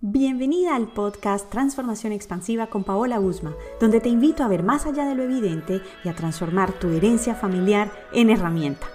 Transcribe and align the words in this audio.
Bienvenida 0.00 0.76
al 0.76 0.86
podcast 0.86 1.50
Transformación 1.50 2.12
Expansiva 2.12 2.68
con 2.68 2.84
Paola 2.84 3.18
Usma, 3.18 3.56
donde 3.80 3.98
te 3.98 4.08
invito 4.08 4.44
a 4.44 4.48
ver 4.48 4.62
más 4.62 4.86
allá 4.86 5.04
de 5.04 5.16
lo 5.16 5.24
evidente 5.24 5.82
y 6.04 6.08
a 6.08 6.14
transformar 6.14 6.70
tu 6.70 6.90
herencia 6.90 7.34
familiar 7.34 7.90
en 8.12 8.30
herramienta. 8.30 8.86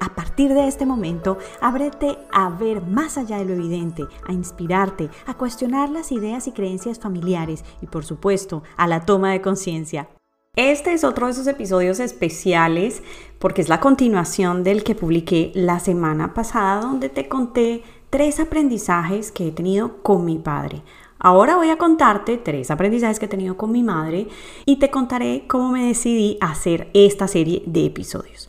A 0.00 0.14
partir 0.14 0.54
de 0.54 0.66
este 0.66 0.86
momento, 0.86 1.36
ábrete 1.60 2.16
a 2.32 2.48
ver 2.48 2.80
más 2.80 3.18
allá 3.18 3.36
de 3.36 3.44
lo 3.44 3.52
evidente, 3.52 4.06
a 4.26 4.32
inspirarte, 4.32 5.10
a 5.26 5.34
cuestionar 5.34 5.90
las 5.90 6.12
ideas 6.12 6.46
y 6.46 6.52
creencias 6.52 6.98
familiares 6.98 7.62
y 7.82 7.86
por 7.86 8.06
supuesto 8.06 8.62
a 8.78 8.86
la 8.86 9.04
toma 9.04 9.32
de 9.32 9.42
conciencia. 9.42 10.08
Este 10.56 10.92
es 10.94 11.04
otro 11.04 11.26
de 11.26 11.32
esos 11.32 11.46
episodios 11.46 12.00
especiales 12.00 13.02
porque 13.38 13.60
es 13.60 13.68
la 13.68 13.80
continuación 13.80 14.64
del 14.64 14.82
que 14.82 14.94
publiqué 14.94 15.52
la 15.54 15.78
semana 15.78 16.32
pasada 16.32 16.80
donde 16.80 17.10
te 17.10 17.28
conté 17.28 17.84
tres 18.10 18.40
aprendizajes 18.40 19.30
que 19.32 19.48
he 19.48 19.52
tenido 19.52 20.02
con 20.02 20.24
mi 20.24 20.38
padre. 20.38 20.82
Ahora 21.18 21.56
voy 21.56 21.70
a 21.70 21.78
contarte 21.78 22.38
tres 22.38 22.70
aprendizajes 22.70 23.18
que 23.18 23.26
he 23.26 23.28
tenido 23.28 23.56
con 23.56 23.72
mi 23.72 23.82
madre 23.82 24.28
y 24.64 24.76
te 24.76 24.90
contaré 24.90 25.44
cómo 25.48 25.70
me 25.70 25.88
decidí 25.88 26.38
hacer 26.40 26.88
esta 26.94 27.26
serie 27.26 27.62
de 27.66 27.86
episodios. 27.86 28.48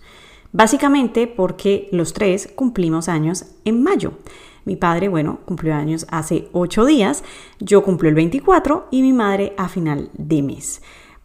Básicamente 0.52 1.28
porque 1.28 1.90
los 1.92 2.14
tres 2.14 2.48
cumplimos 2.56 3.10
años 3.10 3.46
en 3.66 3.84
mayo. 3.84 4.14
Mi 4.66 4.76
padre, 4.76 5.08
bueno, 5.08 5.40
cumplió 5.46 5.74
años 5.74 6.06
hace 6.10 6.48
ocho 6.52 6.86
días, 6.86 7.24
yo 7.60 7.84
cumplo 7.84 8.10
el 8.10 8.16
24 8.16 8.88
y 8.92 9.02
mi 9.02 9.14
madre 9.14 9.54
a 9.58 9.68
final 9.68 10.10
de 10.14 10.42
mes. 10.42 10.82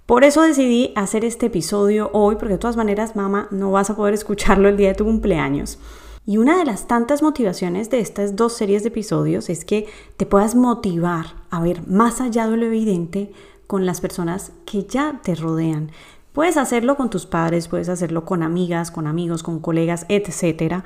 Por 0.07 0.25
eso 0.25 0.43
decidí 0.43 0.93
hacer 0.97 1.25
este 1.25 1.47
episodio 1.47 2.11
hoy, 2.13 2.37
porque 2.37 2.55
de 2.55 2.59
todas 2.59 2.77
maneras, 2.77 3.17
mamá, 3.17 3.49
no 3.51 3.71
vas 3.71 3.91
a 3.91 3.97
poder 3.97 4.15
escucharlo 4.15 4.69
el 4.69 4.77
día 4.77 4.89
de 4.89 4.95
tu 4.95 5.05
cumpleaños. 5.05 5.79
Y 6.27 6.39
una 6.39 6.57
de 6.57 6.65
las 6.65 6.87
tantas 6.87 7.23
motivaciones 7.23 7.91
de 7.91 8.01
estas 8.01 8.35
dos 8.35 8.55
series 8.55 8.83
de 8.83 8.89
episodios 8.89 9.51
es 9.51 9.67
que 9.67 9.87
te 10.17 10.25
puedas 10.25 10.55
motivar 10.55 11.27
a 11.51 11.61
ver 11.61 11.87
más 11.87 12.23
allá 12.23 12.49
de 12.49 12.57
lo 12.57 12.65
evidente 12.65 13.33
con 13.67 13.85
las 13.85 14.01
personas 14.01 14.53
que 14.65 14.85
ya 14.85 15.21
te 15.23 15.35
rodean. 15.35 15.91
Puedes 16.33 16.57
hacerlo 16.57 16.97
con 16.97 17.11
tus 17.11 17.27
padres, 17.27 17.69
puedes 17.69 17.91
hacerlo 17.91 18.25
con 18.25 18.43
amigas, 18.43 18.91
con 18.91 19.07
amigos, 19.07 19.43
con 19.43 19.61
colegas, 19.61 20.07
etcétera, 20.09 20.85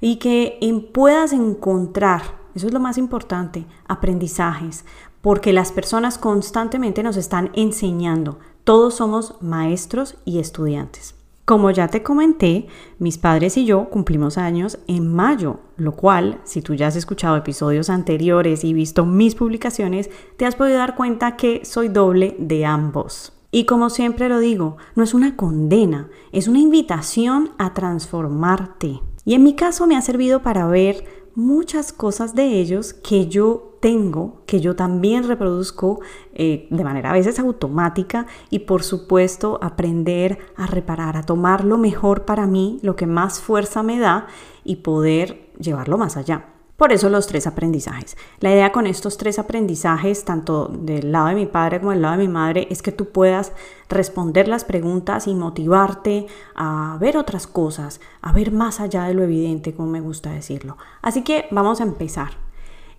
y 0.00 0.16
que 0.16 0.58
puedas 0.94 1.32
encontrar, 1.32 2.22
eso 2.54 2.66
es 2.66 2.72
lo 2.72 2.80
más 2.80 2.96
importante, 2.96 3.66
aprendizajes, 3.86 4.84
porque 5.20 5.52
las 5.52 5.70
personas 5.70 6.16
constantemente 6.16 7.02
nos 7.02 7.16
están 7.16 7.50
enseñando. 7.54 8.38
Todos 8.64 8.94
somos 8.94 9.34
maestros 9.40 10.16
y 10.24 10.38
estudiantes. 10.38 11.17
Como 11.48 11.70
ya 11.70 11.88
te 11.88 12.02
comenté, 12.02 12.66
mis 12.98 13.16
padres 13.16 13.56
y 13.56 13.64
yo 13.64 13.88
cumplimos 13.88 14.36
años 14.36 14.80
en 14.86 15.10
mayo, 15.10 15.60
lo 15.78 15.92
cual, 15.92 16.42
si 16.44 16.60
tú 16.60 16.74
ya 16.74 16.88
has 16.88 16.94
escuchado 16.94 17.38
episodios 17.38 17.88
anteriores 17.88 18.64
y 18.64 18.74
visto 18.74 19.06
mis 19.06 19.34
publicaciones, 19.34 20.10
te 20.36 20.44
has 20.44 20.56
podido 20.56 20.76
dar 20.76 20.94
cuenta 20.94 21.36
que 21.36 21.64
soy 21.64 21.88
doble 21.88 22.36
de 22.38 22.66
ambos. 22.66 23.32
Y 23.50 23.64
como 23.64 23.88
siempre 23.88 24.28
lo 24.28 24.40
digo, 24.40 24.76
no 24.94 25.02
es 25.02 25.14
una 25.14 25.36
condena, 25.36 26.10
es 26.32 26.48
una 26.48 26.58
invitación 26.58 27.52
a 27.56 27.72
transformarte. 27.72 29.00
Y 29.24 29.32
en 29.32 29.42
mi 29.42 29.56
caso 29.56 29.86
me 29.86 29.96
ha 29.96 30.02
servido 30.02 30.42
para 30.42 30.66
ver 30.66 31.06
muchas 31.34 31.94
cosas 31.94 32.34
de 32.34 32.60
ellos 32.60 32.92
que 32.92 33.26
yo 33.26 33.67
tengo, 33.80 34.42
que 34.46 34.60
yo 34.60 34.76
también 34.76 35.26
reproduzco 35.26 36.00
eh, 36.34 36.66
de 36.70 36.84
manera 36.84 37.10
a 37.10 37.14
veces 37.14 37.38
automática 37.38 38.26
y 38.50 38.60
por 38.60 38.82
supuesto 38.82 39.58
aprender 39.62 40.38
a 40.56 40.66
reparar, 40.66 41.16
a 41.16 41.22
tomar 41.22 41.64
lo 41.64 41.78
mejor 41.78 42.24
para 42.24 42.46
mí, 42.46 42.78
lo 42.82 42.96
que 42.96 43.06
más 43.06 43.40
fuerza 43.40 43.82
me 43.82 43.98
da 43.98 44.26
y 44.64 44.76
poder 44.76 45.50
llevarlo 45.58 45.98
más 45.98 46.16
allá. 46.16 46.46
Por 46.78 46.92
eso 46.92 47.08
los 47.08 47.26
tres 47.26 47.48
aprendizajes. 47.48 48.16
La 48.38 48.52
idea 48.52 48.70
con 48.70 48.86
estos 48.86 49.18
tres 49.18 49.40
aprendizajes, 49.40 50.24
tanto 50.24 50.68
del 50.68 51.10
lado 51.10 51.26
de 51.26 51.34
mi 51.34 51.46
padre 51.46 51.80
como 51.80 51.90
del 51.90 52.02
lado 52.02 52.16
de 52.16 52.24
mi 52.24 52.32
madre, 52.32 52.68
es 52.70 52.82
que 52.82 52.92
tú 52.92 53.06
puedas 53.06 53.52
responder 53.88 54.46
las 54.46 54.64
preguntas 54.64 55.26
y 55.26 55.34
motivarte 55.34 56.28
a 56.54 56.96
ver 57.00 57.16
otras 57.16 57.48
cosas, 57.48 58.00
a 58.22 58.30
ver 58.30 58.52
más 58.52 58.78
allá 58.78 59.02
de 59.04 59.14
lo 59.14 59.24
evidente, 59.24 59.74
como 59.74 59.90
me 59.90 60.00
gusta 60.00 60.30
decirlo. 60.30 60.76
Así 61.02 61.22
que 61.22 61.46
vamos 61.50 61.80
a 61.80 61.82
empezar. 61.82 62.47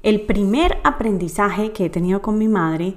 El 0.02 0.22
primer 0.22 0.78
aprendizaje 0.84 1.72
que 1.72 1.86
he 1.86 1.90
tenido 1.90 2.22
con 2.22 2.38
mi 2.38 2.48
madre 2.48 2.96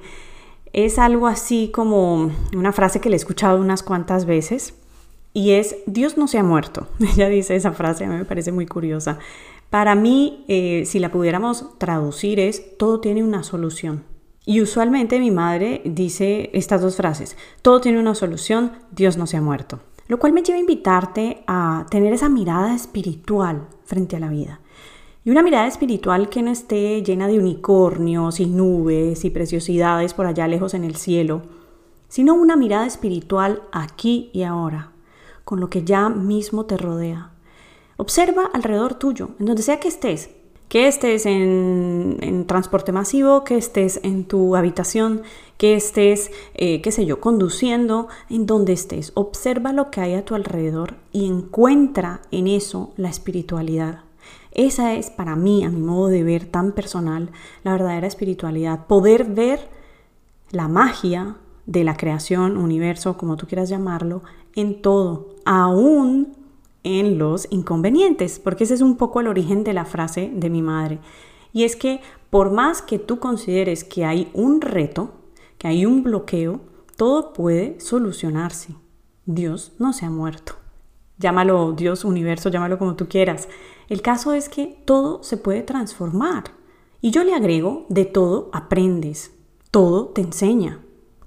es 0.72 0.98
algo 0.98 1.26
así 1.26 1.70
como 1.72 2.30
una 2.56 2.72
frase 2.72 3.00
que 3.00 3.10
le 3.10 3.16
he 3.16 3.18
escuchado 3.18 3.60
unas 3.60 3.82
cuantas 3.82 4.24
veces 4.24 4.74
y 5.34 5.52
es 5.52 5.76
Dios 5.86 6.16
no 6.16 6.28
se 6.28 6.38
ha 6.38 6.42
muerto. 6.42 6.86
Ella 7.00 7.28
dice 7.28 7.56
esa 7.56 7.72
frase, 7.72 8.04
a 8.04 8.08
mí 8.08 8.16
me 8.16 8.24
parece 8.24 8.52
muy 8.52 8.66
curiosa. 8.66 9.18
Para 9.70 9.94
mí, 9.94 10.44
eh, 10.48 10.84
si 10.86 10.98
la 10.98 11.10
pudiéramos 11.10 11.78
traducir, 11.78 12.38
es 12.38 12.76
todo 12.76 13.00
tiene 13.00 13.24
una 13.24 13.42
solución. 13.42 14.04
Y 14.44 14.60
usualmente 14.60 15.18
mi 15.18 15.30
madre 15.30 15.82
dice 15.84 16.50
estas 16.52 16.82
dos 16.82 16.96
frases, 16.96 17.36
todo 17.62 17.80
tiene 17.80 18.00
una 18.00 18.14
solución, 18.14 18.72
Dios 18.90 19.16
no 19.16 19.26
se 19.26 19.36
ha 19.36 19.40
muerto. 19.40 19.80
Lo 20.08 20.18
cual 20.18 20.32
me 20.32 20.42
lleva 20.42 20.58
a 20.58 20.60
invitarte 20.60 21.44
a 21.46 21.86
tener 21.90 22.12
esa 22.12 22.28
mirada 22.28 22.74
espiritual 22.74 23.68
frente 23.84 24.16
a 24.16 24.20
la 24.20 24.28
vida. 24.28 24.60
Y 25.24 25.30
una 25.30 25.42
mirada 25.42 25.66
espiritual 25.66 26.28
que 26.28 26.42
no 26.42 26.50
esté 26.50 27.02
llena 27.02 27.28
de 27.28 27.38
unicornios 27.38 28.40
y 28.40 28.46
nubes 28.46 29.24
y 29.24 29.30
preciosidades 29.30 30.14
por 30.14 30.26
allá 30.26 30.48
lejos 30.48 30.74
en 30.74 30.84
el 30.84 30.96
cielo, 30.96 31.42
sino 32.08 32.34
una 32.34 32.56
mirada 32.56 32.86
espiritual 32.86 33.62
aquí 33.72 34.30
y 34.32 34.42
ahora, 34.42 34.92
con 35.44 35.60
lo 35.60 35.70
que 35.70 35.84
ya 35.84 36.08
mismo 36.08 36.66
te 36.66 36.76
rodea 36.76 37.32
Observa 38.02 38.50
alrededor 38.52 38.94
tuyo, 38.94 39.30
en 39.38 39.46
donde 39.46 39.62
sea 39.62 39.78
que 39.78 39.86
estés, 39.86 40.30
que 40.68 40.88
estés 40.88 41.24
en, 41.24 42.46
transporte 42.48 42.90
masivo, 42.90 43.44
que 43.44 43.56
estés 43.56 44.00
en 44.02 44.24
tu 44.24 44.56
habitación, 44.56 45.22
que 45.56 45.74
estés, 45.74 46.32
eh, 46.54 46.80
qué 46.80 46.90
sé 46.90 47.06
yo, 47.06 47.20
conduciendo, 47.20 48.08
en 48.28 48.46
donde 48.46 48.72
estés. 48.72 49.12
Observa 49.14 49.72
lo 49.72 49.92
que 49.92 50.00
hay 50.00 50.14
a 50.14 50.24
tu 50.24 50.34
alrededor 50.34 50.96
y 51.12 51.26
encuentra 51.26 52.22
en 52.32 52.48
eso 52.48 52.92
la 52.96 53.08
espiritualidad. 53.08 54.00
Esa 54.52 54.94
es 54.94 55.10
para 55.10 55.36
mí, 55.36 55.64
a 55.64 55.70
mi 55.70 55.80
modo 55.80 56.08
de 56.08 56.22
ver 56.22 56.46
tan 56.46 56.72
personal, 56.72 57.30
la 57.64 57.72
verdadera 57.72 58.06
espiritualidad. 58.06 58.86
Poder 58.86 59.24
ver 59.24 59.68
la 60.50 60.68
magia 60.68 61.36
de 61.66 61.84
la 61.84 61.96
creación, 61.96 62.56
universo, 62.56 63.16
como 63.16 63.36
tú 63.36 63.46
quieras 63.46 63.68
llamarlo, 63.68 64.22
en 64.54 64.82
todo, 64.82 65.36
aún 65.44 66.34
en 66.84 67.18
los 67.18 67.46
inconvenientes, 67.50 68.38
porque 68.38 68.64
ese 68.64 68.74
es 68.74 68.80
un 68.80 68.96
poco 68.96 69.20
el 69.20 69.28
origen 69.28 69.64
de 69.64 69.72
la 69.72 69.84
frase 69.84 70.30
de 70.34 70.50
mi 70.50 70.62
madre. 70.62 70.98
Y 71.52 71.64
es 71.64 71.76
que 71.76 72.00
por 72.30 72.50
más 72.50 72.82
que 72.82 72.98
tú 72.98 73.18
consideres 73.18 73.84
que 73.84 74.04
hay 74.04 74.30
un 74.32 74.60
reto, 74.60 75.12
que 75.58 75.68
hay 75.68 75.86
un 75.86 76.02
bloqueo, 76.02 76.60
todo 76.96 77.32
puede 77.32 77.78
solucionarse. 77.80 78.74
Dios 79.26 79.72
no 79.78 79.92
se 79.92 80.06
ha 80.06 80.10
muerto. 80.10 80.61
Llámalo 81.22 81.72
Dios, 81.72 82.04
universo, 82.04 82.50
llámalo 82.50 82.78
como 82.78 82.96
tú 82.96 83.08
quieras. 83.08 83.48
El 83.88 84.02
caso 84.02 84.32
es 84.32 84.48
que 84.48 84.82
todo 84.84 85.22
se 85.22 85.36
puede 85.36 85.62
transformar. 85.62 86.44
Y 87.00 87.12
yo 87.12 87.22
le 87.22 87.34
agrego, 87.34 87.86
de 87.88 88.04
todo 88.04 88.50
aprendes, 88.52 89.32
todo 89.70 90.08
te 90.08 90.20
enseña. 90.20 90.80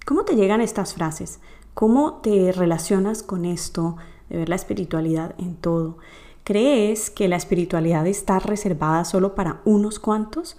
¿Cómo 0.06 0.26
te 0.26 0.36
llegan 0.36 0.62
estas 0.62 0.94
frases? 0.94 1.40
¿Cómo 1.74 2.16
te 2.22 2.52
relacionas 2.52 3.24
con 3.24 3.46
esto? 3.46 3.96
de 4.30 4.38
ver 4.38 4.50
la 4.50 4.56
espiritualidad 4.56 5.36
en 5.38 5.56
todo. 5.56 5.98
¿Crees 6.44 7.10
que 7.10 7.28
la 7.28 7.36
espiritualidad 7.36 8.06
está 8.08 8.40
reservada 8.40 9.06
solo 9.06 9.36
para 9.36 9.62
unos 9.66 10.00
cuantos 10.00 10.58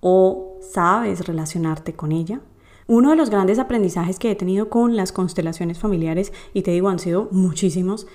o 0.00 0.58
sabes 0.60 1.26
relacionarte 1.26 1.94
con 1.94 2.12
ella? 2.12 2.40
Uno 2.86 3.10
de 3.10 3.16
los 3.16 3.28
grandes 3.28 3.58
aprendizajes 3.58 4.18
que 4.18 4.30
he 4.30 4.36
tenido 4.36 4.70
con 4.70 4.96
las 4.96 5.12
constelaciones 5.12 5.78
familiares, 5.78 6.32
y 6.54 6.62
te 6.62 6.70
digo, 6.70 6.88
han 6.88 6.98
sido 6.98 7.28
muchísimos, 7.32 8.06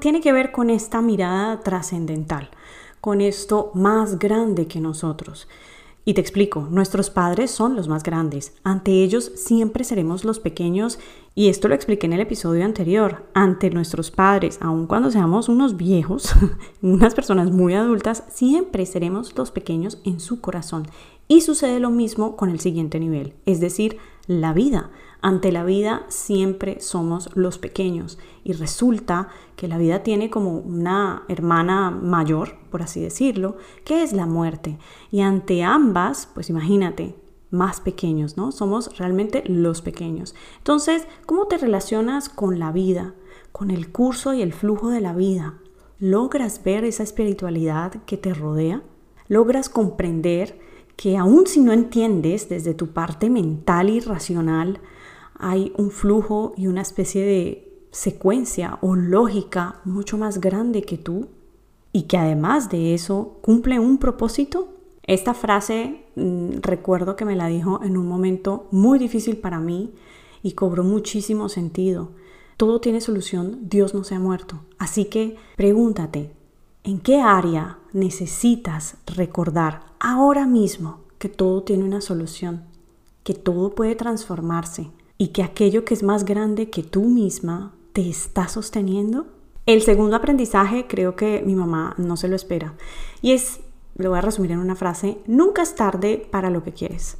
tiene 0.00 0.20
que 0.20 0.32
ver 0.32 0.52
con 0.52 0.70
esta 0.70 1.00
mirada 1.00 1.60
trascendental, 1.60 2.50
con 3.00 3.20
esto 3.20 3.70
más 3.74 4.18
grande 4.18 4.66
que 4.66 4.80
nosotros. 4.80 5.48
Y 6.04 6.14
te 6.14 6.20
explico, 6.20 6.66
nuestros 6.68 7.10
padres 7.10 7.52
son 7.52 7.76
los 7.76 7.86
más 7.86 8.02
grandes, 8.02 8.54
ante 8.64 8.90
ellos 8.90 9.30
siempre 9.36 9.84
seremos 9.84 10.24
los 10.24 10.40
pequeños 10.40 10.98
y 11.36 11.48
esto 11.48 11.68
lo 11.68 11.76
expliqué 11.76 12.06
en 12.06 12.12
el 12.12 12.20
episodio 12.20 12.64
anterior, 12.64 13.24
ante 13.34 13.70
nuestros 13.70 14.10
padres, 14.10 14.58
aun 14.60 14.88
cuando 14.88 15.12
seamos 15.12 15.48
unos 15.48 15.76
viejos, 15.76 16.34
unas 16.82 17.14
personas 17.14 17.52
muy 17.52 17.74
adultas, 17.74 18.24
siempre 18.28 18.84
seremos 18.84 19.36
los 19.38 19.52
pequeños 19.52 19.98
en 20.04 20.18
su 20.18 20.40
corazón. 20.40 20.88
Y 21.28 21.42
sucede 21.42 21.78
lo 21.78 21.90
mismo 21.90 22.36
con 22.36 22.50
el 22.50 22.58
siguiente 22.58 22.98
nivel, 22.98 23.34
es 23.46 23.60
decir, 23.60 23.96
la 24.26 24.52
vida. 24.52 24.90
Ante 25.24 25.52
la 25.52 25.62
vida 25.62 26.04
siempre 26.08 26.80
somos 26.80 27.30
los 27.34 27.56
pequeños 27.56 28.18
y 28.42 28.54
resulta 28.54 29.28
que 29.54 29.68
la 29.68 29.78
vida 29.78 30.02
tiene 30.02 30.30
como 30.30 30.58
una 30.58 31.22
hermana 31.28 31.92
mayor, 31.92 32.56
por 32.70 32.82
así 32.82 33.00
decirlo, 33.00 33.56
que 33.84 34.02
es 34.02 34.12
la 34.12 34.26
muerte. 34.26 34.78
Y 35.12 35.20
ante 35.20 35.62
ambas, 35.62 36.28
pues 36.34 36.50
imagínate, 36.50 37.14
más 37.50 37.80
pequeños, 37.80 38.36
¿no? 38.36 38.50
Somos 38.50 38.98
realmente 38.98 39.44
los 39.46 39.80
pequeños. 39.80 40.34
Entonces, 40.58 41.06
¿cómo 41.24 41.46
te 41.46 41.56
relacionas 41.56 42.28
con 42.28 42.58
la 42.58 42.72
vida, 42.72 43.14
con 43.52 43.70
el 43.70 43.92
curso 43.92 44.34
y 44.34 44.42
el 44.42 44.52
flujo 44.52 44.88
de 44.88 45.00
la 45.00 45.12
vida? 45.12 45.54
¿Logras 46.00 46.64
ver 46.64 46.84
esa 46.84 47.04
espiritualidad 47.04 47.92
que 48.06 48.16
te 48.16 48.34
rodea? 48.34 48.82
¿Logras 49.28 49.68
comprender 49.68 50.58
que 50.96 51.16
aun 51.16 51.46
si 51.46 51.60
no 51.60 51.72
entiendes 51.72 52.48
desde 52.48 52.74
tu 52.74 52.88
parte 52.88 53.30
mental 53.30 53.90
y 53.90 54.00
racional, 54.00 54.80
hay 55.42 55.72
un 55.76 55.90
flujo 55.90 56.54
y 56.56 56.68
una 56.68 56.80
especie 56.82 57.24
de 57.24 57.86
secuencia 57.90 58.78
o 58.80 58.96
lógica 58.96 59.80
mucho 59.84 60.16
más 60.16 60.40
grande 60.40 60.82
que 60.82 60.96
tú 60.96 61.28
y 61.92 62.04
que 62.04 62.16
además 62.16 62.70
de 62.70 62.94
eso 62.94 63.38
cumple 63.42 63.78
un 63.78 63.98
propósito? 63.98 64.68
Esta 65.04 65.34
frase 65.34 66.06
mm, 66.16 66.60
recuerdo 66.62 67.16
que 67.16 67.24
me 67.24 67.36
la 67.36 67.48
dijo 67.48 67.80
en 67.82 67.96
un 67.96 68.06
momento 68.06 68.66
muy 68.70 68.98
difícil 68.98 69.36
para 69.36 69.60
mí 69.60 69.92
y 70.42 70.52
cobró 70.52 70.84
muchísimo 70.84 71.48
sentido. 71.48 72.10
Todo 72.56 72.80
tiene 72.80 73.00
solución, 73.00 73.68
Dios 73.68 73.94
no 73.94 74.04
se 74.04 74.14
ha 74.14 74.20
muerto. 74.20 74.60
Así 74.78 75.06
que 75.06 75.36
pregúntate, 75.56 76.32
¿en 76.84 76.98
qué 76.98 77.20
área 77.20 77.78
necesitas 77.92 78.96
recordar 79.06 79.82
ahora 80.00 80.46
mismo 80.46 81.00
que 81.18 81.28
todo 81.28 81.62
tiene 81.62 81.84
una 81.84 82.00
solución, 82.00 82.64
que 83.22 83.34
todo 83.34 83.74
puede 83.74 83.94
transformarse 83.96 84.90
y 85.22 85.28
que 85.28 85.44
aquello 85.44 85.84
que 85.84 85.94
es 85.94 86.02
más 86.02 86.24
grande 86.24 86.68
que 86.68 86.82
tú 86.82 87.04
misma 87.04 87.72
te 87.92 88.08
está 88.08 88.48
sosteniendo? 88.48 89.26
El 89.66 89.82
segundo 89.82 90.16
aprendizaje 90.16 90.88
creo 90.88 91.14
que 91.14 91.44
mi 91.46 91.54
mamá 91.54 91.94
no 91.96 92.16
se 92.16 92.26
lo 92.26 92.34
espera 92.34 92.74
y 93.20 93.30
es, 93.30 93.60
lo 93.94 94.08
voy 94.08 94.18
a 94.18 94.22
resumir 94.22 94.50
en 94.50 94.58
una 94.58 94.74
frase, 94.74 95.18
nunca 95.28 95.62
es 95.62 95.76
tarde 95.76 96.26
para 96.28 96.50
lo 96.50 96.64
que 96.64 96.72
quieres. 96.72 97.18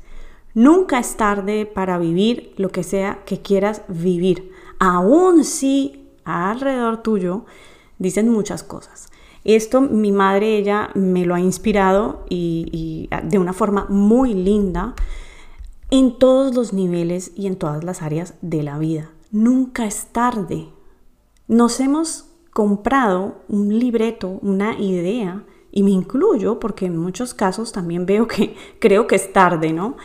Nunca 0.52 0.98
es 0.98 1.16
tarde 1.16 1.64
para 1.64 1.96
vivir 1.98 2.54
lo 2.56 2.70
que 2.70 2.82
sea 2.82 3.22
que 3.24 3.40
quieras 3.40 3.82
vivir, 3.86 4.50
aun 4.80 5.44
si 5.44 6.08
alrededor 6.24 7.04
tuyo 7.04 7.44
dicen 8.00 8.28
muchas 8.28 8.64
cosas. 8.64 9.10
Esto 9.44 9.80
mi 9.80 10.10
madre, 10.10 10.58
ella 10.58 10.90
me 10.96 11.24
lo 11.24 11.36
ha 11.36 11.40
inspirado 11.40 12.26
y, 12.28 12.66
y, 12.72 13.28
de 13.28 13.38
una 13.38 13.52
forma 13.52 13.86
muy 13.88 14.34
linda 14.34 14.96
en 15.92 16.18
todos 16.18 16.54
los 16.54 16.72
niveles 16.72 17.32
y 17.36 17.46
en 17.46 17.56
todas 17.56 17.84
las 17.84 18.00
áreas 18.00 18.32
de 18.40 18.62
la 18.62 18.78
vida. 18.78 19.10
Nunca 19.30 19.84
es 19.84 20.06
tarde. 20.06 20.68
Nos 21.48 21.80
hemos 21.80 22.30
comprado 22.50 23.42
un 23.46 23.78
libreto, 23.78 24.38
una 24.40 24.78
idea, 24.78 25.44
y 25.70 25.82
me 25.82 25.90
incluyo 25.90 26.58
porque 26.58 26.86
en 26.86 26.96
muchos 26.96 27.34
casos 27.34 27.72
también 27.72 28.06
veo 28.06 28.26
que 28.26 28.56
creo 28.78 29.06
que 29.06 29.16
es 29.16 29.34
tarde, 29.34 29.74
¿no? 29.74 29.98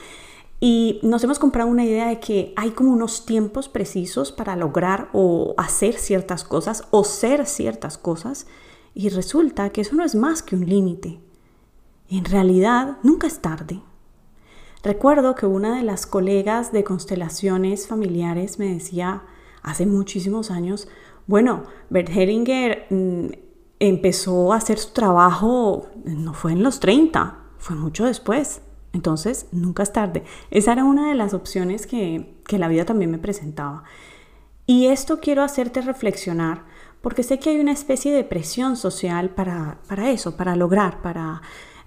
Y 0.60 1.00
nos 1.04 1.24
hemos 1.24 1.40
comprado 1.40 1.70
una 1.70 1.86
idea 1.86 2.10
de 2.10 2.20
que 2.20 2.52
hay 2.58 2.72
como 2.72 2.92
unos 2.92 3.26
tiempos 3.26 3.70
precisos 3.70 4.34
para 4.34 4.58
lograr 4.58 5.10
o 5.14 5.54
hacer 5.56 5.94
ciertas 5.94 6.44
cosas 6.44 6.84
o 6.92 7.06
ser 7.06 7.46
ciertas 7.46 7.98
cosas 7.98 8.46
y 8.94 9.08
resulta 9.08 9.70
que 9.70 9.82
eso 9.82 9.96
no 9.96 10.04
es 10.04 10.16
más 10.16 10.44
que 10.44 10.58
un 10.58 10.66
límite. 10.66 11.22
En 12.10 12.26
realidad, 12.26 12.98
nunca 13.04 13.28
es 13.28 13.40
tarde. 13.40 13.82
Recuerdo 14.88 15.36
que 15.36 15.46
una 15.46 15.76
de 15.76 15.84
las 15.84 16.08
colegas 16.08 16.72
de 16.72 16.86
constelaciones 16.86 17.88
familiares 17.88 18.58
me 18.58 18.74
decía 18.74 19.24
hace 19.62 19.86
muchísimos 19.86 20.50
años, 20.50 20.88
bueno, 21.26 21.64
Bert 21.90 22.08
Hellinger 22.08 22.86
mm, 22.90 23.26
empezó 23.80 24.54
a 24.54 24.56
hacer 24.56 24.78
su 24.78 24.94
trabajo, 24.94 25.88
no 26.06 26.34
fue 26.34 26.54
en 26.54 26.64
los 26.64 26.80
30, 26.80 27.38
fue 27.58 27.76
mucho 27.76 28.06
después. 28.06 28.62
Entonces, 28.94 29.48
nunca 29.52 29.84
es 29.84 29.92
tarde. 29.92 30.24
Esa 30.52 30.72
era 30.72 30.86
una 30.86 31.10
de 31.10 31.16
las 31.16 31.34
opciones 31.34 31.86
que, 31.86 32.38
la 32.50 32.70
vida 32.70 32.86
también 32.86 33.12
me 33.12 33.18
presentaba. 33.18 33.84
Y 34.68 34.86
esto 34.86 35.20
quiero 35.20 35.44
hacerte 35.44 35.82
reflexionar 35.82 36.64
porque 37.02 37.24
sé 37.24 37.40
que 37.40 37.50
hay 37.50 37.60
una 37.60 37.74
especie 37.74 38.14
de 38.14 38.24
presión 38.24 38.78
social 38.78 39.32
para, 39.32 39.82
eso, 40.10 40.38
para 40.38 40.56
lograr, 40.56 41.02
para 41.02 41.42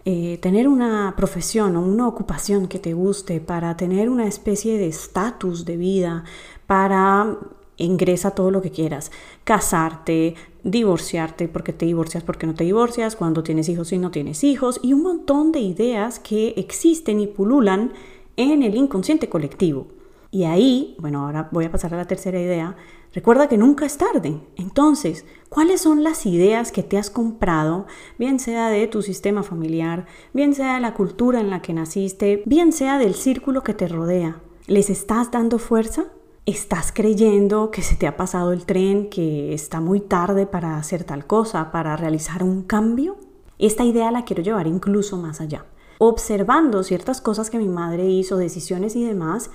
eh, 0.05 0.38
tener 0.41 0.67
una 0.67 1.14
profesión 1.17 1.76
o 1.76 1.82
una 1.82 2.08
ocupación 2.08 2.69
que 2.69 2.79
te 2.79 2.94
guste, 2.94 3.41
para 3.41 3.76
tener 3.76 4.08
una 4.08 4.26
especie 4.26 4.79
de 4.79 4.88
estatus 4.88 5.64
de 5.64 5.76
vida, 5.76 6.25
para 6.67 7.37
ingresa 7.76 8.32
todo 8.32 8.50
lo 8.50 8.62
que 8.62 8.70
quieras, 8.70 9.11
casarte, 9.44 10.35
divorciarte, 10.62 11.49
porque 11.49 11.73
te 11.73 11.87
divorcias, 11.87 12.23
porque 12.23 12.47
no 12.47 12.55
te 12.55 12.64
divorcias, 12.64 13.17
cuando 13.17 13.43
tienes 13.43 13.69
hijos 13.69 13.93
y 13.93 13.99
no 13.99 14.11
tienes 14.11 14.44
hijos, 14.44 14.81
y 14.82 14.93
un 14.93 15.02
montón 15.02 15.52
de 15.52 15.61
ideas 15.61 16.19
que 16.19 16.55
existen 16.56 17.20
y 17.20 17.26
pululan 17.26 17.93
en 18.37 18.62
el 18.62 18.75
inconsciente 18.76 19.29
colectivo. 19.29 19.87
Y 20.31 20.44
ahí, 20.44 20.97
bueno, 21.00 21.27
ahora 21.27 21.49
voy 21.50 21.65
a 21.65 21.73
pasar 21.73 21.93
a 21.93 21.97
la 21.97 22.06
tercera 22.06 22.41
idea. 22.41 22.77
Recuerda 23.12 23.49
que 23.49 23.59
nunca 23.59 23.85
es 23.85 23.99
tarde. 23.99 24.41
Entonces, 24.56 25.25
¿cuáles 25.49 25.81
son 25.81 26.05
las 26.05 26.25
ideas 26.27 26.71
que 26.71 26.85
te 26.85 26.97
has 26.99 27.11
comprado, 27.11 27.87
bien 28.19 28.38
sea 28.38 28.69
de 28.69 28.87
tu 28.87 29.03
sistema 29.03 29.43
familiar, 29.43 30.06
bien 30.32 30.55
sea 30.55 30.75
de 30.75 30.81
la 30.81 30.94
cultura 30.94 31.41
en 31.41 31.50
la 31.50 31.61
que 31.62 31.73
naciste, 31.73 32.44
bien 32.47 32.73
sea 32.73 32.99
del 32.99 33.15
círculo 33.15 33.65
que 33.65 33.75
te 33.75 33.88
rodea? 33.88 34.41
¿Les 34.69 34.88
estás 34.88 35.32
dando 35.32 35.59
fuerza? 35.59 36.05
¿Estás 36.47 36.93
creyendo 36.93 37.73
que 37.73 37.82
se 37.82 37.97
te 37.97 38.06
ha 38.06 38.17
pasado 38.17 38.53
el 38.53 38.65
tren, 38.65 39.11
que 39.11 39.53
está 39.53 39.81
muy 39.81 40.00
tarde 40.00 40.47
para 40.47 40.77
hacer 40.77 41.03
tal 41.03 41.27
cosa, 41.27 41.73
para 41.73 41.97
realizar 41.97 42.44
un 42.44 42.62
cambio? 42.62 43.17
Esta 43.59 43.85
idea 43.85 44.12
la 44.12 44.25
quiero 44.25 44.43
llevar 44.44 44.69
incluso 44.69 45.17
más 45.17 45.41
allá. 45.41 45.67
Observando 45.99 46.85
ciertas 46.85 47.21
cosas 47.21 47.50
que 47.50 47.59
mi 47.59 47.69
madre 47.69 48.09
hizo, 48.09 48.37
decisiones 48.37 48.94
y 48.97 49.05
demás, 49.05 49.50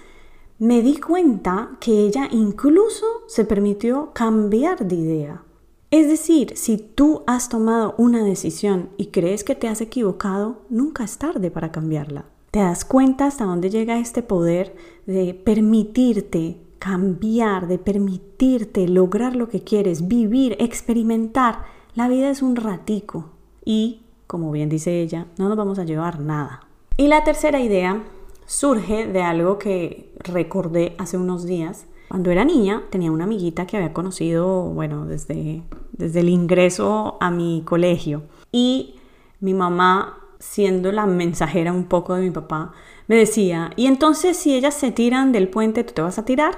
me 0.57 0.81
di 0.81 0.97
cuenta 0.97 1.71
que 1.81 1.91
ella 2.05 2.29
incluso 2.31 3.05
se 3.27 3.43
permitió 3.45 4.11
cambiar 4.13 4.87
de 4.87 4.95
idea. 4.95 5.43
Es 5.91 6.07
decir, 6.07 6.53
si 6.55 6.77
tú 6.77 7.23
has 7.27 7.49
tomado 7.49 7.93
una 7.97 8.23
decisión 8.23 8.89
y 8.97 9.07
crees 9.07 9.43
que 9.43 9.55
te 9.55 9.67
has 9.67 9.81
equivocado, 9.81 10.61
nunca 10.69 11.03
es 11.03 11.17
tarde 11.17 11.51
para 11.51 11.71
cambiarla. 11.71 12.25
¿Te 12.51 12.59
das 12.59 12.85
cuenta 12.85 13.27
hasta 13.27 13.45
dónde 13.45 13.69
llega 13.69 13.99
este 13.99 14.23
poder 14.23 14.75
de 15.05 15.33
permitirte 15.33 16.57
cambiar, 16.79 17.67
de 17.67 17.77
permitirte 17.77 18.87
lograr 18.87 19.35
lo 19.35 19.49
que 19.49 19.61
quieres, 19.61 20.07
vivir, 20.07 20.55
experimentar? 20.59 21.63
La 21.95 22.07
vida 22.07 22.29
es 22.29 22.41
un 22.41 22.55
ratico 22.55 23.31
y, 23.63 24.01
como 24.27 24.51
bien 24.51 24.69
dice 24.69 25.01
ella, 25.01 25.27
no 25.37 25.49
nos 25.49 25.57
vamos 25.57 25.79
a 25.79 25.85
llevar 25.85 26.19
nada. 26.19 26.61
Y 26.97 27.09
la 27.09 27.25
tercera 27.25 27.59
idea 27.59 28.03
surge 28.45 29.07
de 29.07 29.21
algo 29.21 29.57
que 29.57 30.13
recordé 30.19 30.95
hace 30.97 31.17
unos 31.17 31.45
días. 31.45 31.87
Cuando 32.09 32.31
era 32.31 32.45
niña 32.45 32.83
tenía 32.89 33.11
una 33.11 33.23
amiguita 33.23 33.65
que 33.65 33.77
había 33.77 33.93
conocido, 33.93 34.61
bueno, 34.69 35.05
desde, 35.05 35.63
desde 35.91 36.19
el 36.19 36.29
ingreso 36.29 37.17
a 37.19 37.31
mi 37.31 37.63
colegio. 37.65 38.23
Y 38.51 38.95
mi 39.39 39.53
mamá, 39.53 40.19
siendo 40.39 40.91
la 40.91 41.05
mensajera 41.05 41.73
un 41.73 41.85
poco 41.85 42.13
de 42.15 42.21
mi 42.21 42.31
papá, 42.31 42.73
me 43.07 43.15
decía, 43.15 43.71
y 43.75 43.87
entonces 43.87 44.37
si 44.37 44.55
ellas 44.55 44.73
se 44.73 44.91
tiran 44.91 45.31
del 45.31 45.49
puente, 45.49 45.83
¿tú 45.83 45.93
te 45.93 46.01
vas 46.01 46.19
a 46.19 46.25
tirar? 46.25 46.57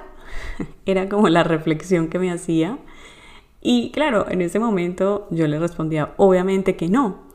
era 0.85 1.09
como 1.09 1.29
la 1.29 1.43
reflexión 1.43 2.09
que 2.09 2.19
me 2.19 2.31
hacía. 2.31 2.77
Y 3.62 3.91
claro, 3.91 4.25
en 4.29 4.41
ese 4.41 4.59
momento 4.59 5.27
yo 5.31 5.47
le 5.47 5.59
respondía, 5.59 6.13
obviamente 6.17 6.75
que 6.75 6.89
no. 6.89 7.27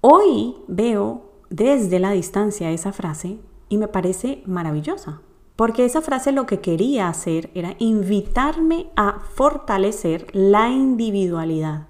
Hoy 0.00 0.54
veo 0.68 1.22
desde 1.48 1.98
la 1.98 2.10
distancia 2.10 2.70
esa 2.70 2.92
frase 2.92 3.38
y 3.68 3.78
me 3.78 3.88
parece 3.88 4.42
maravillosa, 4.46 5.20
porque 5.56 5.84
esa 5.84 6.02
frase 6.02 6.32
lo 6.32 6.46
que 6.46 6.60
quería 6.60 7.08
hacer 7.08 7.50
era 7.54 7.74
invitarme 7.78 8.90
a 8.96 9.20
fortalecer 9.34 10.26
la 10.32 10.68
individualidad, 10.68 11.88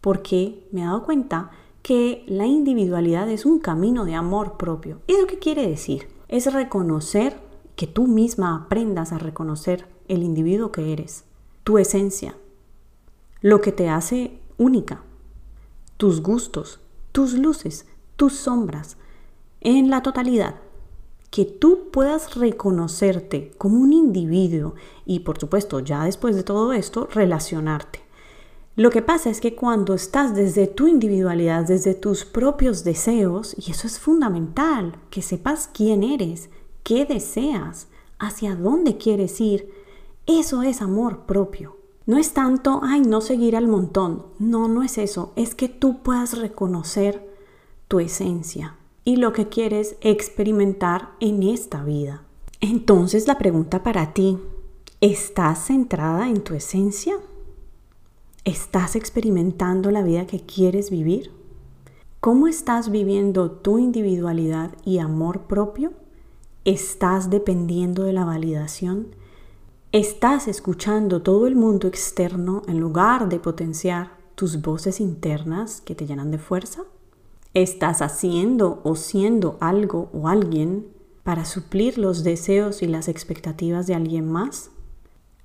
porque 0.00 0.66
me 0.72 0.82
he 0.82 0.84
dado 0.84 1.04
cuenta 1.04 1.50
que 1.82 2.24
la 2.28 2.46
individualidad 2.46 3.28
es 3.28 3.46
un 3.46 3.58
camino 3.58 4.04
de 4.04 4.14
amor 4.14 4.56
propio. 4.56 5.00
¿Y 5.06 5.14
eso 5.14 5.26
qué 5.26 5.38
quiere 5.38 5.66
decir? 5.66 6.08
Es 6.28 6.52
reconocer 6.52 7.40
que 7.74 7.86
tú 7.86 8.06
misma 8.06 8.54
aprendas 8.54 9.12
a 9.12 9.18
reconocer 9.18 9.86
el 10.08 10.22
individuo 10.22 10.70
que 10.70 10.92
eres, 10.92 11.24
tu 11.64 11.78
esencia, 11.78 12.36
lo 13.40 13.60
que 13.60 13.72
te 13.72 13.88
hace 13.88 14.38
única, 14.58 15.02
tus 15.96 16.22
gustos, 16.22 16.80
tus 17.12 17.34
luces, 17.34 17.86
tus 18.16 18.34
sombras, 18.34 18.98
en 19.62 19.90
la 19.90 20.02
totalidad 20.02 20.56
que 21.30 21.44
tú 21.44 21.90
puedas 21.92 22.34
reconocerte 22.34 23.52
como 23.56 23.78
un 23.78 23.92
individuo 23.92 24.74
y 25.06 25.20
por 25.20 25.38
supuesto 25.38 25.80
ya 25.80 26.04
después 26.04 26.36
de 26.36 26.42
todo 26.42 26.72
esto 26.72 27.08
relacionarte. 27.12 28.00
Lo 28.76 28.90
que 28.90 29.02
pasa 29.02 29.30
es 29.30 29.40
que 29.40 29.54
cuando 29.54 29.94
estás 29.94 30.34
desde 30.34 30.66
tu 30.66 30.86
individualidad, 30.86 31.64
desde 31.66 31.94
tus 31.94 32.24
propios 32.24 32.82
deseos, 32.82 33.54
y 33.58 33.72
eso 33.72 33.86
es 33.86 33.98
fundamental, 33.98 34.96
que 35.10 35.22
sepas 35.22 35.68
quién 35.72 36.02
eres, 36.02 36.50
qué 36.82 37.04
deseas, 37.04 37.88
hacia 38.18 38.54
dónde 38.54 38.96
quieres 38.96 39.40
ir, 39.40 39.70
eso 40.26 40.62
es 40.62 40.80
amor 40.82 41.26
propio. 41.26 41.76
No 42.06 42.16
es 42.18 42.32
tanto, 42.32 42.80
ay, 42.82 43.00
no 43.00 43.20
seguir 43.20 43.54
al 43.54 43.68
montón. 43.68 44.26
No, 44.38 44.66
no 44.68 44.82
es 44.82 44.98
eso. 44.98 45.32
Es 45.36 45.54
que 45.54 45.68
tú 45.68 46.02
puedas 46.02 46.38
reconocer 46.38 47.28
tu 47.88 48.00
esencia, 48.00 48.76
y 49.04 49.16
lo 49.16 49.32
que 49.32 49.48
quieres 49.48 49.96
experimentar 50.00 51.10
en 51.20 51.42
esta 51.42 51.84
vida. 51.84 52.22
Entonces 52.60 53.26
la 53.26 53.38
pregunta 53.38 53.82
para 53.82 54.12
ti, 54.12 54.38
¿estás 55.00 55.66
centrada 55.66 56.28
en 56.28 56.42
tu 56.42 56.54
esencia? 56.54 57.16
¿Estás 58.44 58.96
experimentando 58.96 59.90
la 59.90 60.02
vida 60.02 60.26
que 60.26 60.40
quieres 60.40 60.90
vivir? 60.90 61.30
¿Cómo 62.20 62.48
estás 62.48 62.90
viviendo 62.90 63.50
tu 63.50 63.78
individualidad 63.78 64.72
y 64.84 64.98
amor 64.98 65.42
propio? 65.42 65.92
¿Estás 66.66 67.30
dependiendo 67.30 68.04
de 68.04 68.12
la 68.12 68.26
validación? 68.26 69.14
¿Estás 69.92 70.46
escuchando 70.46 71.22
todo 71.22 71.46
el 71.46 71.56
mundo 71.56 71.88
externo 71.88 72.62
en 72.68 72.78
lugar 72.78 73.28
de 73.28 73.40
potenciar 73.40 74.18
tus 74.34 74.60
voces 74.60 75.00
internas 75.00 75.80
que 75.80 75.94
te 75.94 76.06
llenan 76.06 76.30
de 76.30 76.38
fuerza? 76.38 76.82
¿Estás 77.52 78.00
haciendo 78.00 78.80
o 78.84 78.94
siendo 78.94 79.58
algo 79.60 80.08
o 80.12 80.28
alguien 80.28 80.86
para 81.24 81.44
suplir 81.44 81.98
los 81.98 82.22
deseos 82.22 82.80
y 82.80 82.86
las 82.86 83.08
expectativas 83.08 83.88
de 83.88 83.96
alguien 83.96 84.30
más? 84.30 84.70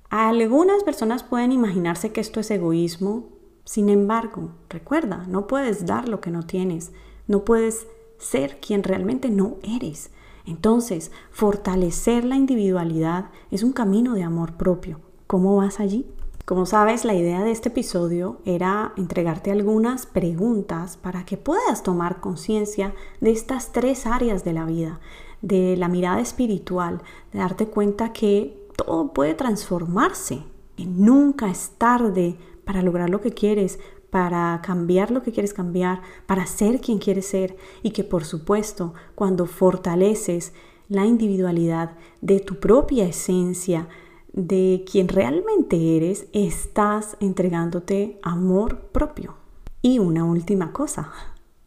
Algunas 0.08 0.84
personas 0.84 1.24
pueden 1.24 1.50
imaginarse 1.50 2.12
que 2.12 2.20
esto 2.20 2.38
es 2.38 2.52
egoísmo, 2.52 3.24
sin 3.64 3.88
embargo, 3.88 4.50
recuerda, 4.70 5.24
no 5.26 5.48
puedes 5.48 5.84
dar 5.84 6.08
lo 6.08 6.20
que 6.20 6.30
no 6.30 6.44
tienes, 6.44 6.92
no 7.26 7.44
puedes 7.44 7.88
ser 8.18 8.60
quien 8.60 8.84
realmente 8.84 9.28
no 9.28 9.56
eres. 9.64 10.12
Entonces, 10.46 11.10
fortalecer 11.32 12.24
la 12.24 12.36
individualidad 12.36 13.30
es 13.50 13.64
un 13.64 13.72
camino 13.72 14.14
de 14.14 14.22
amor 14.22 14.56
propio. 14.56 15.00
¿Cómo 15.26 15.56
vas 15.56 15.80
allí? 15.80 16.06
Como 16.46 16.64
sabes, 16.64 17.04
la 17.04 17.14
idea 17.14 17.42
de 17.42 17.50
este 17.50 17.70
episodio 17.70 18.40
era 18.44 18.92
entregarte 18.96 19.50
algunas 19.50 20.06
preguntas 20.06 20.96
para 20.96 21.24
que 21.24 21.36
puedas 21.36 21.82
tomar 21.82 22.20
conciencia 22.20 22.94
de 23.20 23.32
estas 23.32 23.72
tres 23.72 24.06
áreas 24.06 24.44
de 24.44 24.52
la 24.52 24.64
vida, 24.64 25.00
de 25.42 25.76
la 25.76 25.88
mirada 25.88 26.20
espiritual, 26.20 27.02
de 27.32 27.40
darte 27.40 27.66
cuenta 27.66 28.12
que 28.12 28.64
todo 28.76 29.12
puede 29.12 29.34
transformarse, 29.34 30.44
que 30.76 30.86
nunca 30.86 31.50
es 31.50 31.72
tarde 31.78 32.36
para 32.64 32.80
lograr 32.80 33.10
lo 33.10 33.20
que 33.20 33.32
quieres, 33.32 33.80
para 34.10 34.60
cambiar 34.62 35.10
lo 35.10 35.24
que 35.24 35.32
quieres 35.32 35.52
cambiar, 35.52 36.00
para 36.26 36.46
ser 36.46 36.80
quien 36.80 37.00
quieres 37.00 37.26
ser 37.26 37.56
y 37.82 37.90
que 37.90 38.04
por 38.04 38.24
supuesto 38.24 38.94
cuando 39.16 39.46
fortaleces 39.46 40.52
la 40.88 41.06
individualidad 41.06 41.96
de 42.20 42.38
tu 42.38 42.60
propia 42.60 43.04
esencia, 43.04 43.88
de 44.36 44.84
quien 44.90 45.08
realmente 45.08 45.96
eres, 45.96 46.26
estás 46.32 47.16
entregándote 47.20 48.20
amor 48.22 48.78
propio. 48.92 49.34
Y 49.82 49.98
una 49.98 50.24
última 50.24 50.72
cosa. 50.72 51.10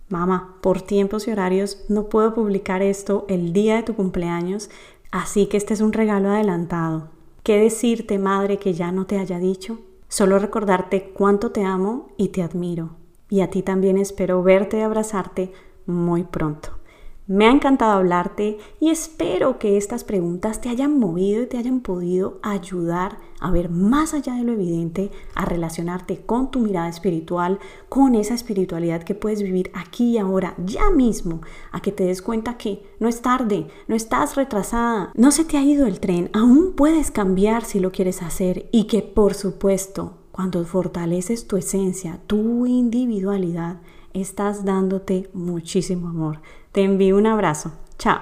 Mamá, 0.07 0.55
por 0.61 0.81
tiempos 0.81 1.27
y 1.27 1.31
horarios 1.31 1.83
no 1.89 2.09
puedo 2.09 2.33
publicar 2.33 2.81
esto 2.81 3.25
el 3.27 3.53
día 3.53 3.75
de 3.75 3.83
tu 3.83 3.95
cumpleaños, 3.95 4.69
así 5.11 5.47
que 5.47 5.57
este 5.57 5.73
es 5.73 5.81
un 5.81 5.93
regalo 5.93 6.29
adelantado. 6.29 7.09
¿Qué 7.43 7.59
decirte, 7.59 8.19
madre, 8.19 8.57
que 8.57 8.73
ya 8.73 8.91
no 8.91 9.05
te 9.05 9.17
haya 9.17 9.39
dicho? 9.39 9.79
Solo 10.07 10.39
recordarte 10.39 11.11
cuánto 11.13 11.51
te 11.51 11.63
amo 11.63 12.09
y 12.17 12.29
te 12.29 12.43
admiro. 12.43 12.91
Y 13.29 13.41
a 13.41 13.49
ti 13.49 13.61
también 13.61 13.97
espero 13.97 14.41
verte 14.43 14.79
y 14.79 14.81
abrazarte 14.81 15.51
muy 15.85 16.23
pronto. 16.23 16.78
Me 17.29 17.45
ha 17.45 17.51
encantado 17.51 17.91
hablarte 17.91 18.57
y 18.79 18.89
espero 18.89 19.59
que 19.59 19.77
estas 19.77 20.03
preguntas 20.03 20.61
te 20.61 20.69
hayan 20.69 20.97
movido 20.97 21.43
y 21.43 21.45
te 21.45 21.59
hayan 21.59 21.81
podido 21.81 22.39
ayudar 22.41 23.19
a 23.39 23.51
ver 23.51 23.69
más 23.69 24.15
allá 24.15 24.33
de 24.33 24.43
lo 24.43 24.53
evidente, 24.53 25.11
a 25.35 25.45
relacionarte 25.45 26.21
con 26.25 26.49
tu 26.49 26.57
mirada 26.57 26.89
espiritual, 26.89 27.59
con 27.87 28.15
esa 28.15 28.33
espiritualidad 28.33 29.03
que 29.03 29.13
puedes 29.13 29.43
vivir 29.43 29.69
aquí 29.75 30.13
y 30.13 30.17
ahora, 30.17 30.55
ya 30.65 30.89
mismo, 30.89 31.41
a 31.71 31.83
que 31.83 31.91
te 31.91 32.05
des 32.05 32.23
cuenta 32.23 32.57
que 32.57 32.81
no 32.99 33.07
es 33.07 33.21
tarde, 33.21 33.67
no 33.87 33.95
estás 33.95 34.35
retrasada, 34.35 35.11
no 35.13 35.29
se 35.29 35.45
te 35.45 35.57
ha 35.57 35.61
ido 35.61 35.85
el 35.85 35.99
tren, 35.99 36.31
aún 36.33 36.73
puedes 36.75 37.11
cambiar 37.11 37.63
si 37.63 37.79
lo 37.79 37.91
quieres 37.91 38.23
hacer 38.23 38.67
y 38.71 38.85
que 38.85 39.03
por 39.03 39.35
supuesto, 39.35 40.15
cuando 40.31 40.65
fortaleces 40.65 41.45
tu 41.45 41.57
esencia, 41.57 42.21
tu 42.25 42.65
individualidad, 42.65 43.81
estás 44.13 44.65
dándote 44.65 45.29
muchísimo 45.33 46.09
amor. 46.09 46.39
Te 46.71 46.83
envío 46.83 47.17
un 47.17 47.25
abrazo. 47.25 47.71
Chao. 47.97 48.19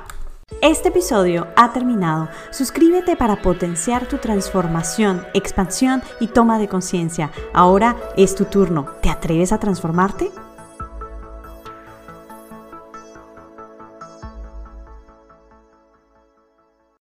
Este 0.62 0.88
episodio 0.88 1.48
ha 1.58 1.74
terminado. 1.74 2.30
Suscríbete 2.52 3.18
para 3.18 3.42
potenciar 3.42 4.08
tu 4.08 4.18
transformación, 4.18 5.26
expansión 5.34 6.02
y 6.22 6.28
toma 6.28 6.58
de 6.58 6.70
conciencia. 6.70 7.32
Ahora 7.54 7.98
es 8.16 8.36
tu 8.36 8.46
turno. 8.46 8.88
¿Te 9.02 9.10
atreves 9.10 9.52
a 9.52 9.60
transformarte? 9.60 10.32